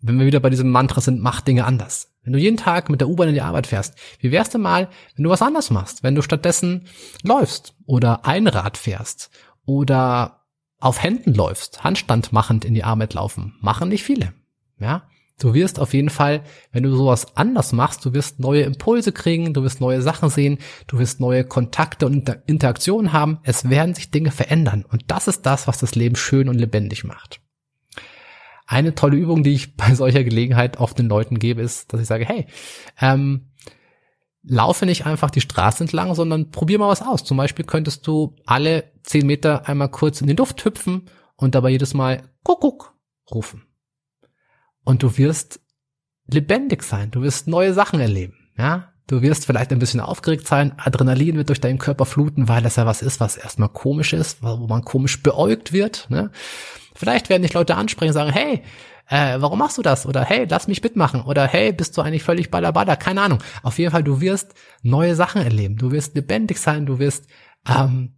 wenn 0.00 0.18
wir 0.18 0.26
wieder 0.26 0.40
bei 0.40 0.50
diesem 0.50 0.70
Mantra 0.70 1.00
sind, 1.00 1.20
mach 1.20 1.40
Dinge 1.40 1.64
anders. 1.64 2.14
Wenn 2.22 2.32
du 2.32 2.38
jeden 2.38 2.56
Tag 2.56 2.90
mit 2.90 3.00
der 3.00 3.08
U-Bahn 3.08 3.28
in 3.28 3.34
die 3.34 3.40
Arbeit 3.42 3.66
fährst, 3.66 3.96
wie 4.18 4.30
wär's 4.30 4.50
denn 4.50 4.60
mal, 4.60 4.88
wenn 5.14 5.24
du 5.24 5.30
was 5.30 5.42
anders 5.42 5.70
machst? 5.70 6.02
Wenn 6.02 6.14
du 6.14 6.22
stattdessen 6.22 6.86
läufst 7.22 7.74
oder 7.86 8.26
Einrad 8.26 8.76
fährst 8.76 9.30
oder 9.64 10.39
auf 10.80 11.02
Händen 11.02 11.34
läufst, 11.34 11.84
Handstand 11.84 12.32
machend 12.32 12.64
in 12.64 12.74
die 12.74 12.84
Arbeit 12.84 13.14
laufen, 13.14 13.54
machen 13.60 13.90
nicht 13.90 14.02
viele. 14.02 14.32
Ja, 14.78 15.02
du 15.38 15.52
wirst 15.52 15.78
auf 15.78 15.92
jeden 15.92 16.08
Fall, 16.08 16.42
wenn 16.72 16.82
du 16.82 16.96
sowas 16.96 17.36
anders 17.36 17.72
machst, 17.72 18.04
du 18.04 18.14
wirst 18.14 18.40
neue 18.40 18.62
Impulse 18.62 19.12
kriegen, 19.12 19.52
du 19.52 19.62
wirst 19.62 19.80
neue 19.80 20.00
Sachen 20.00 20.30
sehen, 20.30 20.58
du 20.86 20.98
wirst 20.98 21.20
neue 21.20 21.44
Kontakte 21.44 22.06
und 22.06 22.34
Interaktionen 22.46 23.12
haben. 23.12 23.40
Es 23.42 23.68
werden 23.68 23.94
sich 23.94 24.10
Dinge 24.10 24.30
verändern 24.30 24.86
und 24.88 25.04
das 25.08 25.28
ist 25.28 25.44
das, 25.44 25.68
was 25.68 25.78
das 25.78 25.94
Leben 25.94 26.16
schön 26.16 26.48
und 26.48 26.58
lebendig 26.58 27.04
macht. 27.04 27.40
Eine 28.66 28.94
tolle 28.94 29.16
Übung, 29.16 29.42
die 29.42 29.52
ich 29.52 29.76
bei 29.76 29.94
solcher 29.94 30.24
Gelegenheit 30.24 30.78
oft 30.78 30.98
den 30.98 31.08
Leuten 31.08 31.38
gebe, 31.38 31.60
ist, 31.60 31.92
dass 31.92 32.00
ich 32.00 32.06
sage, 32.06 32.24
hey, 32.24 32.46
ähm, 33.00 33.50
laufe 34.42 34.86
nicht 34.86 35.06
einfach 35.06 35.30
die 35.30 35.40
Straße 35.40 35.84
entlang, 35.84 36.14
sondern 36.14 36.50
probier 36.50 36.78
mal 36.78 36.88
was 36.88 37.02
aus. 37.02 37.24
Zum 37.24 37.36
Beispiel 37.36 37.64
könntest 37.64 38.06
du 38.06 38.36
alle 38.46 38.92
zehn 39.02 39.26
Meter 39.26 39.68
einmal 39.68 39.90
kurz 39.90 40.20
in 40.20 40.26
den 40.26 40.36
Duft 40.36 40.64
hüpfen 40.64 41.10
und 41.36 41.54
dabei 41.54 41.70
jedes 41.70 41.94
Mal 41.94 42.22
Kuckuck 42.42 42.94
rufen. 43.30 43.66
Und 44.84 45.02
du 45.02 45.18
wirst 45.18 45.60
lebendig 46.26 46.82
sein. 46.82 47.10
Du 47.10 47.22
wirst 47.22 47.48
neue 47.48 47.74
Sachen 47.74 48.00
erleben. 48.00 48.34
Ja, 48.56 48.92
du 49.10 49.22
wirst 49.22 49.44
vielleicht 49.44 49.72
ein 49.72 49.78
bisschen 49.78 50.00
aufgeregt 50.00 50.46
sein. 50.46 50.72
Adrenalin 50.76 51.36
wird 51.36 51.48
durch 51.48 51.60
deinen 51.60 51.78
Körper 51.78 52.06
fluten, 52.06 52.48
weil 52.48 52.62
das 52.62 52.76
ja 52.76 52.86
was 52.86 53.02
ist, 53.02 53.18
was 53.18 53.36
erstmal 53.36 53.68
komisch 53.68 54.12
ist, 54.12 54.42
wo 54.42 54.66
man 54.68 54.84
komisch 54.84 55.22
beäugt 55.22 55.72
wird. 55.72 56.06
Ne? 56.10 56.30
Vielleicht 56.94 57.28
werden 57.28 57.42
dich 57.42 57.52
Leute 57.52 57.76
ansprechen 57.76 58.10
und 58.10 58.14
sagen, 58.14 58.32
hey, 58.32 58.62
äh, 59.08 59.40
warum 59.40 59.58
machst 59.58 59.78
du 59.78 59.82
das? 59.82 60.06
Oder 60.06 60.24
hey, 60.24 60.46
lass 60.48 60.68
mich 60.68 60.82
mitmachen. 60.82 61.22
Oder 61.22 61.46
hey, 61.48 61.72
bist 61.72 61.96
du 61.96 62.02
eigentlich 62.02 62.22
völlig 62.22 62.50
ballerballer? 62.50 62.96
Keine 62.96 63.22
Ahnung. 63.22 63.42
Auf 63.64 63.78
jeden 63.78 63.90
Fall, 63.90 64.04
du 64.04 64.20
wirst 64.20 64.54
neue 64.82 65.16
Sachen 65.16 65.42
erleben. 65.42 65.76
Du 65.76 65.90
wirst 65.90 66.14
lebendig 66.14 66.58
sein. 66.58 66.86
Du 66.86 67.00
wirst, 67.00 67.26
ähm, 67.68 68.14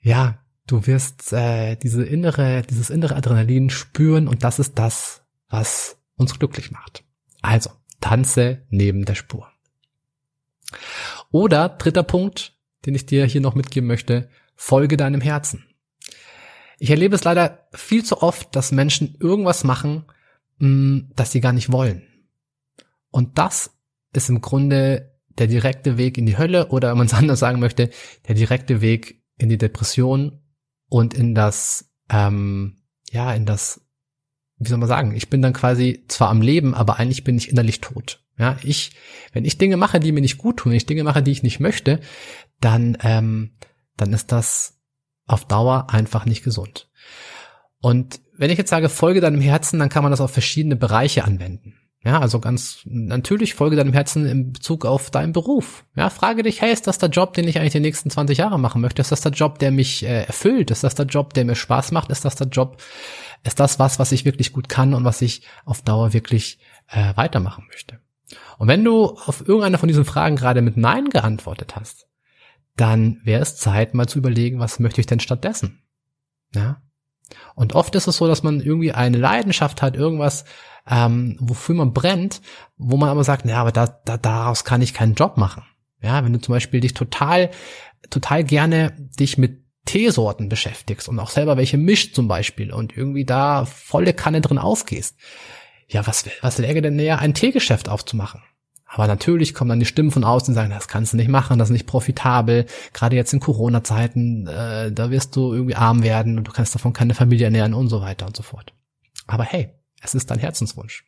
ja, 0.00 0.38
du 0.66 0.86
wirst 0.88 1.32
äh, 1.32 1.76
diese 1.76 2.04
innere, 2.04 2.62
dieses 2.62 2.90
innere 2.90 3.14
Adrenalin 3.14 3.70
spüren 3.70 4.26
und 4.26 4.42
das 4.42 4.58
ist 4.58 4.78
das, 4.80 5.22
was 5.48 5.98
uns 6.16 6.36
glücklich 6.36 6.72
macht. 6.72 7.04
Also, 7.42 7.70
tanze 8.00 8.66
neben 8.70 9.04
der 9.04 9.14
Spur. 9.14 9.53
Oder 11.30 11.68
dritter 11.68 12.02
Punkt, 12.02 12.56
den 12.86 12.94
ich 12.94 13.06
dir 13.06 13.24
hier 13.26 13.40
noch 13.40 13.54
mitgeben 13.54 13.86
möchte, 13.86 14.28
folge 14.56 14.96
deinem 14.96 15.20
Herzen. 15.20 15.64
Ich 16.78 16.90
erlebe 16.90 17.14
es 17.14 17.24
leider 17.24 17.68
viel 17.72 18.04
zu 18.04 18.22
oft, 18.22 18.54
dass 18.54 18.72
Menschen 18.72 19.16
irgendwas 19.20 19.64
machen, 19.64 20.04
Mm, 20.58 21.10
dass 21.16 21.32
sie 21.32 21.40
gar 21.40 21.52
nicht 21.52 21.72
wollen. 21.72 22.02
Und 23.10 23.38
das 23.38 23.76
ist 24.12 24.28
im 24.28 24.40
Grunde 24.40 25.18
der 25.38 25.48
direkte 25.48 25.98
Weg 25.98 26.16
in 26.16 26.26
die 26.26 26.38
Hölle 26.38 26.68
oder 26.68 26.90
wenn 26.90 26.98
man 26.98 27.06
es 27.06 27.14
anders 27.14 27.40
sagen 27.40 27.60
möchte, 27.60 27.90
der 28.28 28.34
direkte 28.34 28.80
Weg 28.80 29.22
in 29.36 29.48
die 29.48 29.58
Depression 29.58 30.40
und 30.88 31.12
in 31.14 31.34
das, 31.34 31.92
ähm, 32.08 32.82
ja, 33.10 33.34
in 33.34 33.46
das, 33.46 33.80
wie 34.58 34.68
soll 34.68 34.78
man 34.78 34.88
sagen, 34.88 35.14
ich 35.14 35.28
bin 35.28 35.42
dann 35.42 35.52
quasi 35.52 36.04
zwar 36.08 36.30
am 36.30 36.40
Leben, 36.40 36.74
aber 36.74 36.98
eigentlich 36.98 37.24
bin 37.24 37.36
ich 37.36 37.50
innerlich 37.50 37.80
tot. 37.80 38.23
Ja, 38.38 38.56
ich, 38.62 38.92
wenn 39.32 39.44
ich 39.44 39.58
Dinge 39.58 39.76
mache, 39.76 40.00
die 40.00 40.12
mir 40.12 40.20
nicht 40.20 40.38
gut 40.38 40.58
tun, 40.58 40.70
wenn 40.70 40.76
ich 40.76 40.86
Dinge 40.86 41.04
mache, 41.04 41.22
die 41.22 41.30
ich 41.30 41.42
nicht 41.42 41.60
möchte, 41.60 42.00
dann, 42.60 42.98
ähm, 43.02 43.52
dann 43.96 44.12
ist 44.12 44.32
das 44.32 44.80
auf 45.26 45.46
Dauer 45.46 45.86
einfach 45.90 46.26
nicht 46.26 46.42
gesund. 46.42 46.90
Und 47.80 48.20
wenn 48.36 48.50
ich 48.50 48.58
jetzt 48.58 48.70
sage, 48.70 48.88
folge 48.88 49.20
deinem 49.20 49.40
Herzen, 49.40 49.78
dann 49.78 49.88
kann 49.88 50.02
man 50.02 50.10
das 50.10 50.20
auf 50.20 50.32
verschiedene 50.32 50.76
Bereiche 50.76 51.24
anwenden. 51.24 51.74
Ja, 52.04 52.20
also 52.20 52.38
ganz 52.38 52.80
natürlich 52.84 53.54
folge 53.54 53.76
deinem 53.76 53.94
Herzen 53.94 54.26
in 54.26 54.52
Bezug 54.52 54.84
auf 54.84 55.10
deinen 55.10 55.32
Beruf. 55.32 55.86
Ja, 55.96 56.10
frage 56.10 56.42
dich, 56.42 56.60
hey, 56.60 56.70
ist 56.70 56.86
das 56.86 56.98
der 56.98 57.08
Job, 57.08 57.32
den 57.32 57.48
ich 57.48 57.58
eigentlich 57.58 57.72
die 57.72 57.80
nächsten 57.80 58.10
20 58.10 58.36
Jahre 58.36 58.58
machen 58.58 58.82
möchte? 58.82 59.00
Ist 59.00 59.10
das 59.10 59.22
der 59.22 59.32
Job, 59.32 59.58
der 59.58 59.70
mich 59.70 60.04
äh, 60.04 60.24
erfüllt? 60.24 60.70
Ist 60.70 60.84
das 60.84 60.94
der 60.94 61.06
Job, 61.06 61.32
der 61.32 61.46
mir 61.46 61.54
Spaß 61.54 61.92
macht? 61.92 62.10
Ist 62.10 62.26
das 62.26 62.34
der 62.34 62.48
Job, 62.48 62.82
ist 63.42 63.58
das 63.58 63.78
was, 63.78 63.98
was 63.98 64.12
ich 64.12 64.26
wirklich 64.26 64.52
gut 64.52 64.68
kann 64.68 64.92
und 64.92 65.04
was 65.04 65.22
ich 65.22 65.46
auf 65.64 65.80
Dauer 65.80 66.12
wirklich 66.12 66.58
äh, 66.88 67.16
weitermachen 67.16 67.64
möchte? 67.68 68.00
Und 68.58 68.68
wenn 68.68 68.84
du 68.84 69.06
auf 69.10 69.40
irgendeine 69.40 69.78
von 69.78 69.88
diesen 69.88 70.04
Fragen 70.04 70.36
gerade 70.36 70.62
mit 70.62 70.76
Nein 70.76 71.10
geantwortet 71.10 71.76
hast, 71.76 72.06
dann 72.76 73.20
wäre 73.24 73.42
es 73.42 73.56
Zeit, 73.56 73.94
mal 73.94 74.08
zu 74.08 74.18
überlegen, 74.18 74.58
was 74.58 74.80
möchte 74.80 75.00
ich 75.00 75.06
denn 75.06 75.20
stattdessen? 75.20 75.82
Ja, 76.54 76.82
und 77.54 77.74
oft 77.74 77.94
ist 77.94 78.06
es 78.06 78.16
so, 78.16 78.26
dass 78.26 78.42
man 78.42 78.60
irgendwie 78.60 78.92
eine 78.92 79.18
Leidenschaft 79.18 79.82
hat, 79.82 79.96
irgendwas, 79.96 80.44
ähm, 80.88 81.36
wofür 81.40 81.74
man 81.74 81.92
brennt, 81.92 82.42
wo 82.76 82.96
man 82.96 83.08
aber 83.08 83.24
sagt, 83.24 83.46
ja, 83.46 83.60
aber 83.60 83.72
da, 83.72 83.86
da, 84.04 84.16
daraus 84.16 84.64
kann 84.64 84.82
ich 84.82 84.94
keinen 84.94 85.14
Job 85.14 85.36
machen. 85.36 85.64
Ja, 86.02 86.24
wenn 86.24 86.32
du 86.32 86.40
zum 86.40 86.52
Beispiel 86.52 86.80
dich 86.80 86.94
total, 86.94 87.50
total 88.10 88.44
gerne 88.44 88.94
dich 89.18 89.38
mit 89.38 89.64
Teesorten 89.86 90.48
beschäftigst 90.48 91.08
und 91.08 91.18
auch 91.18 91.30
selber 91.30 91.56
welche 91.56 91.78
mischt 91.78 92.14
zum 92.14 92.28
Beispiel 92.28 92.72
und 92.72 92.96
irgendwie 92.96 93.24
da 93.24 93.64
volle 93.64 94.14
Kanne 94.14 94.40
drin 94.40 94.58
aufgehst. 94.58 95.16
Ja, 95.88 96.06
was, 96.06 96.24
was 96.40 96.58
läge 96.58 96.82
denn 96.82 96.96
näher, 96.96 97.18
ein 97.18 97.34
Teegeschäft 97.34 97.88
aufzumachen? 97.88 98.42
Aber 98.86 99.08
natürlich 99.08 99.54
kommen 99.54 99.70
dann 99.70 99.80
die 99.80 99.86
Stimmen 99.86 100.12
von 100.12 100.22
außen 100.22 100.52
und 100.52 100.54
sagen, 100.54 100.70
das 100.70 100.86
kannst 100.86 101.12
du 101.12 101.16
nicht 101.16 101.28
machen, 101.28 101.58
das 101.58 101.68
ist 101.68 101.72
nicht 101.72 101.86
profitabel. 101.86 102.66
Gerade 102.92 103.16
jetzt 103.16 103.32
in 103.32 103.40
Corona-Zeiten, 103.40 104.46
äh, 104.46 104.92
da 104.92 105.10
wirst 105.10 105.34
du 105.34 105.52
irgendwie 105.52 105.74
arm 105.74 106.04
werden 106.04 106.38
und 106.38 106.46
du 106.46 106.52
kannst 106.52 106.74
davon 106.74 106.92
keine 106.92 107.14
Familie 107.14 107.46
ernähren 107.46 107.74
und 107.74 107.88
so 107.88 108.00
weiter 108.00 108.26
und 108.26 108.36
so 108.36 108.44
fort. 108.44 108.72
Aber 109.26 109.42
hey, 109.42 109.70
es 110.00 110.14
ist 110.14 110.30
dein 110.30 110.38
Herzenswunsch. 110.38 111.04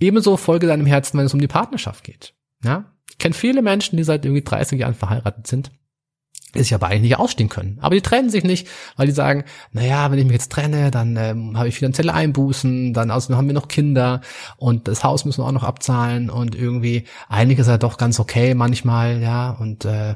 Ebenso 0.00 0.36
folge 0.38 0.66
deinem 0.66 0.86
Herzen, 0.86 1.18
wenn 1.18 1.26
es 1.26 1.34
um 1.34 1.40
die 1.40 1.48
Partnerschaft 1.48 2.02
geht. 2.02 2.34
Ja? 2.62 2.92
Ich 3.10 3.18
kenne 3.18 3.34
viele 3.34 3.60
Menschen, 3.60 3.96
die 3.96 4.04
seit 4.04 4.24
irgendwie 4.24 4.42
30 4.42 4.80
Jahren 4.80 4.94
verheiratet 4.94 5.46
sind 5.46 5.70
sich 6.62 6.74
aber 6.74 6.86
eigentlich 6.86 7.02
nicht 7.02 7.18
ausstehen 7.18 7.48
können. 7.48 7.78
Aber 7.80 7.94
die 7.94 8.00
trennen 8.00 8.30
sich 8.30 8.44
nicht, 8.44 8.68
weil 8.96 9.06
die 9.06 9.12
sagen, 9.12 9.44
naja, 9.72 10.10
wenn 10.10 10.18
ich 10.18 10.24
mich 10.24 10.34
jetzt 10.34 10.52
trenne, 10.52 10.90
dann 10.90 11.16
ähm, 11.16 11.58
habe 11.58 11.68
ich 11.68 11.74
finanzielle 11.74 12.14
Einbußen, 12.14 12.94
dann 12.94 13.10
außerdem 13.10 13.36
haben 13.36 13.46
wir 13.46 13.54
noch 13.54 13.68
Kinder 13.68 14.20
und 14.56 14.88
das 14.88 15.04
Haus 15.04 15.24
müssen 15.24 15.42
wir 15.42 15.46
auch 15.46 15.52
noch 15.52 15.64
abzahlen 15.64 16.30
und 16.30 16.54
irgendwie, 16.54 17.04
eigentlich 17.28 17.58
ist 17.58 17.68
er 17.68 17.78
doch 17.78 17.98
ganz 17.98 18.20
okay 18.20 18.54
manchmal, 18.54 19.20
ja, 19.20 19.50
und 19.50 19.84
äh, 19.84 20.14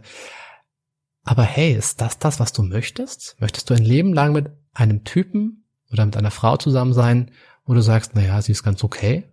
aber 1.25 1.42
hey, 1.42 1.75
ist 1.75 2.00
das 2.00 2.18
das, 2.18 2.40
was 2.40 2.52
du 2.52 2.62
möchtest? 2.62 3.37
Möchtest 3.38 3.68
du 3.68 3.75
ein 3.75 3.85
Leben 3.85 4.14
lang 4.14 4.33
mit 4.33 4.50
einem 4.73 5.04
Typen 5.04 5.64
oder 5.92 6.07
mit 6.07 6.16
einer 6.16 6.30
Frau 6.30 6.57
zusammen 6.57 6.95
sein, 6.95 7.33
wo 7.66 7.75
du 7.75 7.83
sagst, 7.83 8.14
naja, 8.14 8.40
sie 8.40 8.52
ist 8.52 8.62
ganz 8.62 8.83
okay? 8.83 9.25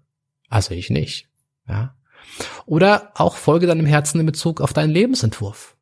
Also 0.50 0.74
ich 0.74 0.90
nicht, 0.90 1.30
ja. 1.68 1.96
Oder 2.66 3.12
auch 3.16 3.38
folge 3.38 3.68
deinem 3.68 3.86
Herzen 3.86 4.20
in 4.20 4.26
Bezug 4.26 4.60
auf 4.60 4.74
deinen 4.74 4.90
Lebensentwurf. 4.90 5.75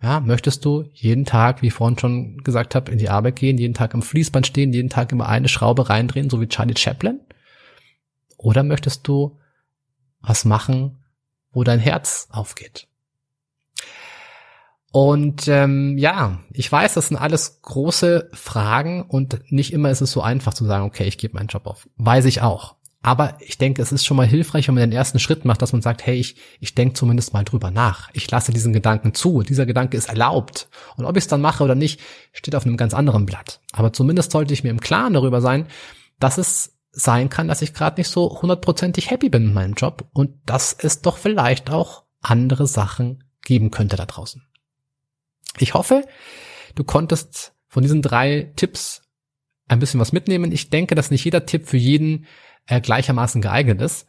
Ja, 0.00 0.20
möchtest 0.20 0.64
du 0.64 0.84
jeden 0.92 1.24
Tag, 1.24 1.60
wie 1.60 1.68
ich 1.68 1.74
vorhin 1.74 1.98
schon 1.98 2.38
gesagt 2.38 2.74
habe, 2.76 2.92
in 2.92 2.98
die 2.98 3.08
Arbeit 3.08 3.36
gehen, 3.36 3.58
jeden 3.58 3.74
Tag 3.74 3.94
am 3.94 4.02
Fließband 4.02 4.46
stehen, 4.46 4.72
jeden 4.72 4.90
Tag 4.90 5.10
immer 5.10 5.28
eine 5.28 5.48
Schraube 5.48 5.88
reindrehen, 5.88 6.30
so 6.30 6.40
wie 6.40 6.46
Charlie 6.46 6.76
Chaplin? 6.76 7.20
Oder 8.36 8.62
möchtest 8.62 9.08
du 9.08 9.36
was 10.20 10.44
machen, 10.44 10.98
wo 11.50 11.64
dein 11.64 11.80
Herz 11.80 12.28
aufgeht? 12.30 12.86
Und 14.90 15.48
ähm, 15.48 15.98
ja, 15.98 16.38
ich 16.50 16.70
weiß, 16.70 16.94
das 16.94 17.08
sind 17.08 17.18
alles 17.18 17.60
große 17.62 18.30
Fragen 18.32 19.02
und 19.02 19.52
nicht 19.52 19.72
immer 19.72 19.90
ist 19.90 20.00
es 20.00 20.12
so 20.12 20.22
einfach 20.22 20.54
zu 20.54 20.64
sagen, 20.64 20.84
okay, 20.84 21.04
ich 21.04 21.18
gebe 21.18 21.34
meinen 21.34 21.48
Job 21.48 21.66
auf. 21.66 21.88
Weiß 21.96 22.24
ich 22.24 22.40
auch. 22.40 22.77
Aber 23.00 23.36
ich 23.40 23.58
denke, 23.58 23.80
es 23.80 23.92
ist 23.92 24.04
schon 24.04 24.16
mal 24.16 24.26
hilfreich, 24.26 24.66
wenn 24.66 24.74
man 24.74 24.90
den 24.90 24.96
ersten 24.96 25.20
Schritt 25.20 25.44
macht, 25.44 25.62
dass 25.62 25.72
man 25.72 25.82
sagt, 25.82 26.04
hey, 26.04 26.16
ich, 26.16 26.36
ich 26.58 26.74
denke 26.74 26.94
zumindest 26.94 27.32
mal 27.32 27.44
drüber 27.44 27.70
nach. 27.70 28.10
Ich 28.12 28.28
lasse 28.30 28.52
diesen 28.52 28.72
Gedanken 28.72 29.14
zu. 29.14 29.42
Dieser 29.42 29.66
Gedanke 29.66 29.96
ist 29.96 30.08
erlaubt. 30.08 30.68
Und 30.96 31.04
ob 31.04 31.16
ich 31.16 31.24
es 31.24 31.28
dann 31.28 31.40
mache 31.40 31.62
oder 31.62 31.76
nicht, 31.76 32.00
steht 32.32 32.56
auf 32.56 32.66
einem 32.66 32.76
ganz 32.76 32.94
anderen 32.94 33.24
Blatt. 33.24 33.60
Aber 33.72 33.92
zumindest 33.92 34.32
sollte 34.32 34.52
ich 34.52 34.64
mir 34.64 34.70
im 34.70 34.80
Klaren 34.80 35.12
darüber 35.12 35.40
sein, 35.40 35.66
dass 36.18 36.38
es 36.38 36.76
sein 36.90 37.28
kann, 37.28 37.46
dass 37.46 37.62
ich 37.62 37.74
gerade 37.74 38.00
nicht 38.00 38.08
so 38.08 38.40
hundertprozentig 38.42 39.10
happy 39.10 39.28
bin 39.28 39.44
in 39.44 39.54
meinem 39.54 39.74
Job 39.74 40.08
und 40.12 40.34
dass 40.46 40.72
es 40.72 41.00
doch 41.00 41.18
vielleicht 41.18 41.70
auch 41.70 42.02
andere 42.20 42.66
Sachen 42.66 43.24
geben 43.42 43.70
könnte 43.70 43.94
da 43.94 44.06
draußen. 44.06 44.42
Ich 45.58 45.74
hoffe, 45.74 46.04
du 46.74 46.82
konntest 46.82 47.54
von 47.68 47.82
diesen 47.82 48.02
drei 48.02 48.52
Tipps 48.56 49.02
ein 49.68 49.78
bisschen 49.78 50.00
was 50.00 50.12
mitnehmen. 50.12 50.50
Ich 50.50 50.70
denke, 50.70 50.94
dass 50.94 51.10
nicht 51.10 51.24
jeder 51.24 51.46
Tipp 51.46 51.68
für 51.68 51.76
jeden 51.76 52.26
äh, 52.68 52.80
gleichermaßen 52.80 53.42
geeignet 53.42 53.80
ist, 53.80 54.06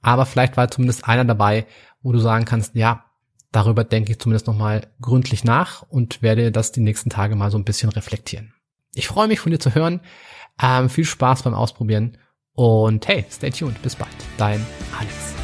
aber 0.00 0.26
vielleicht 0.26 0.56
war 0.56 0.70
zumindest 0.70 1.06
einer 1.06 1.24
dabei, 1.24 1.66
wo 2.02 2.12
du 2.12 2.18
sagen 2.18 2.44
kannst, 2.44 2.74
ja, 2.74 3.04
darüber 3.52 3.84
denke 3.84 4.12
ich 4.12 4.18
zumindest 4.18 4.46
nochmal 4.46 4.88
gründlich 5.00 5.44
nach 5.44 5.82
und 5.82 6.22
werde 6.22 6.50
das 6.50 6.72
die 6.72 6.80
nächsten 6.80 7.10
Tage 7.10 7.36
mal 7.36 7.50
so 7.50 7.58
ein 7.58 7.64
bisschen 7.64 7.90
reflektieren. 7.90 8.54
Ich 8.94 9.08
freue 9.08 9.28
mich 9.28 9.40
von 9.40 9.52
dir 9.52 9.60
zu 9.60 9.74
hören. 9.74 10.00
Ähm, 10.60 10.90
viel 10.90 11.04
Spaß 11.04 11.44
beim 11.44 11.54
Ausprobieren 11.54 12.18
und 12.54 13.06
hey, 13.08 13.24
stay 13.30 13.50
tuned. 13.50 13.80
Bis 13.82 13.96
bald. 13.96 14.10
Dein 14.36 14.64
Alex. 14.98 15.41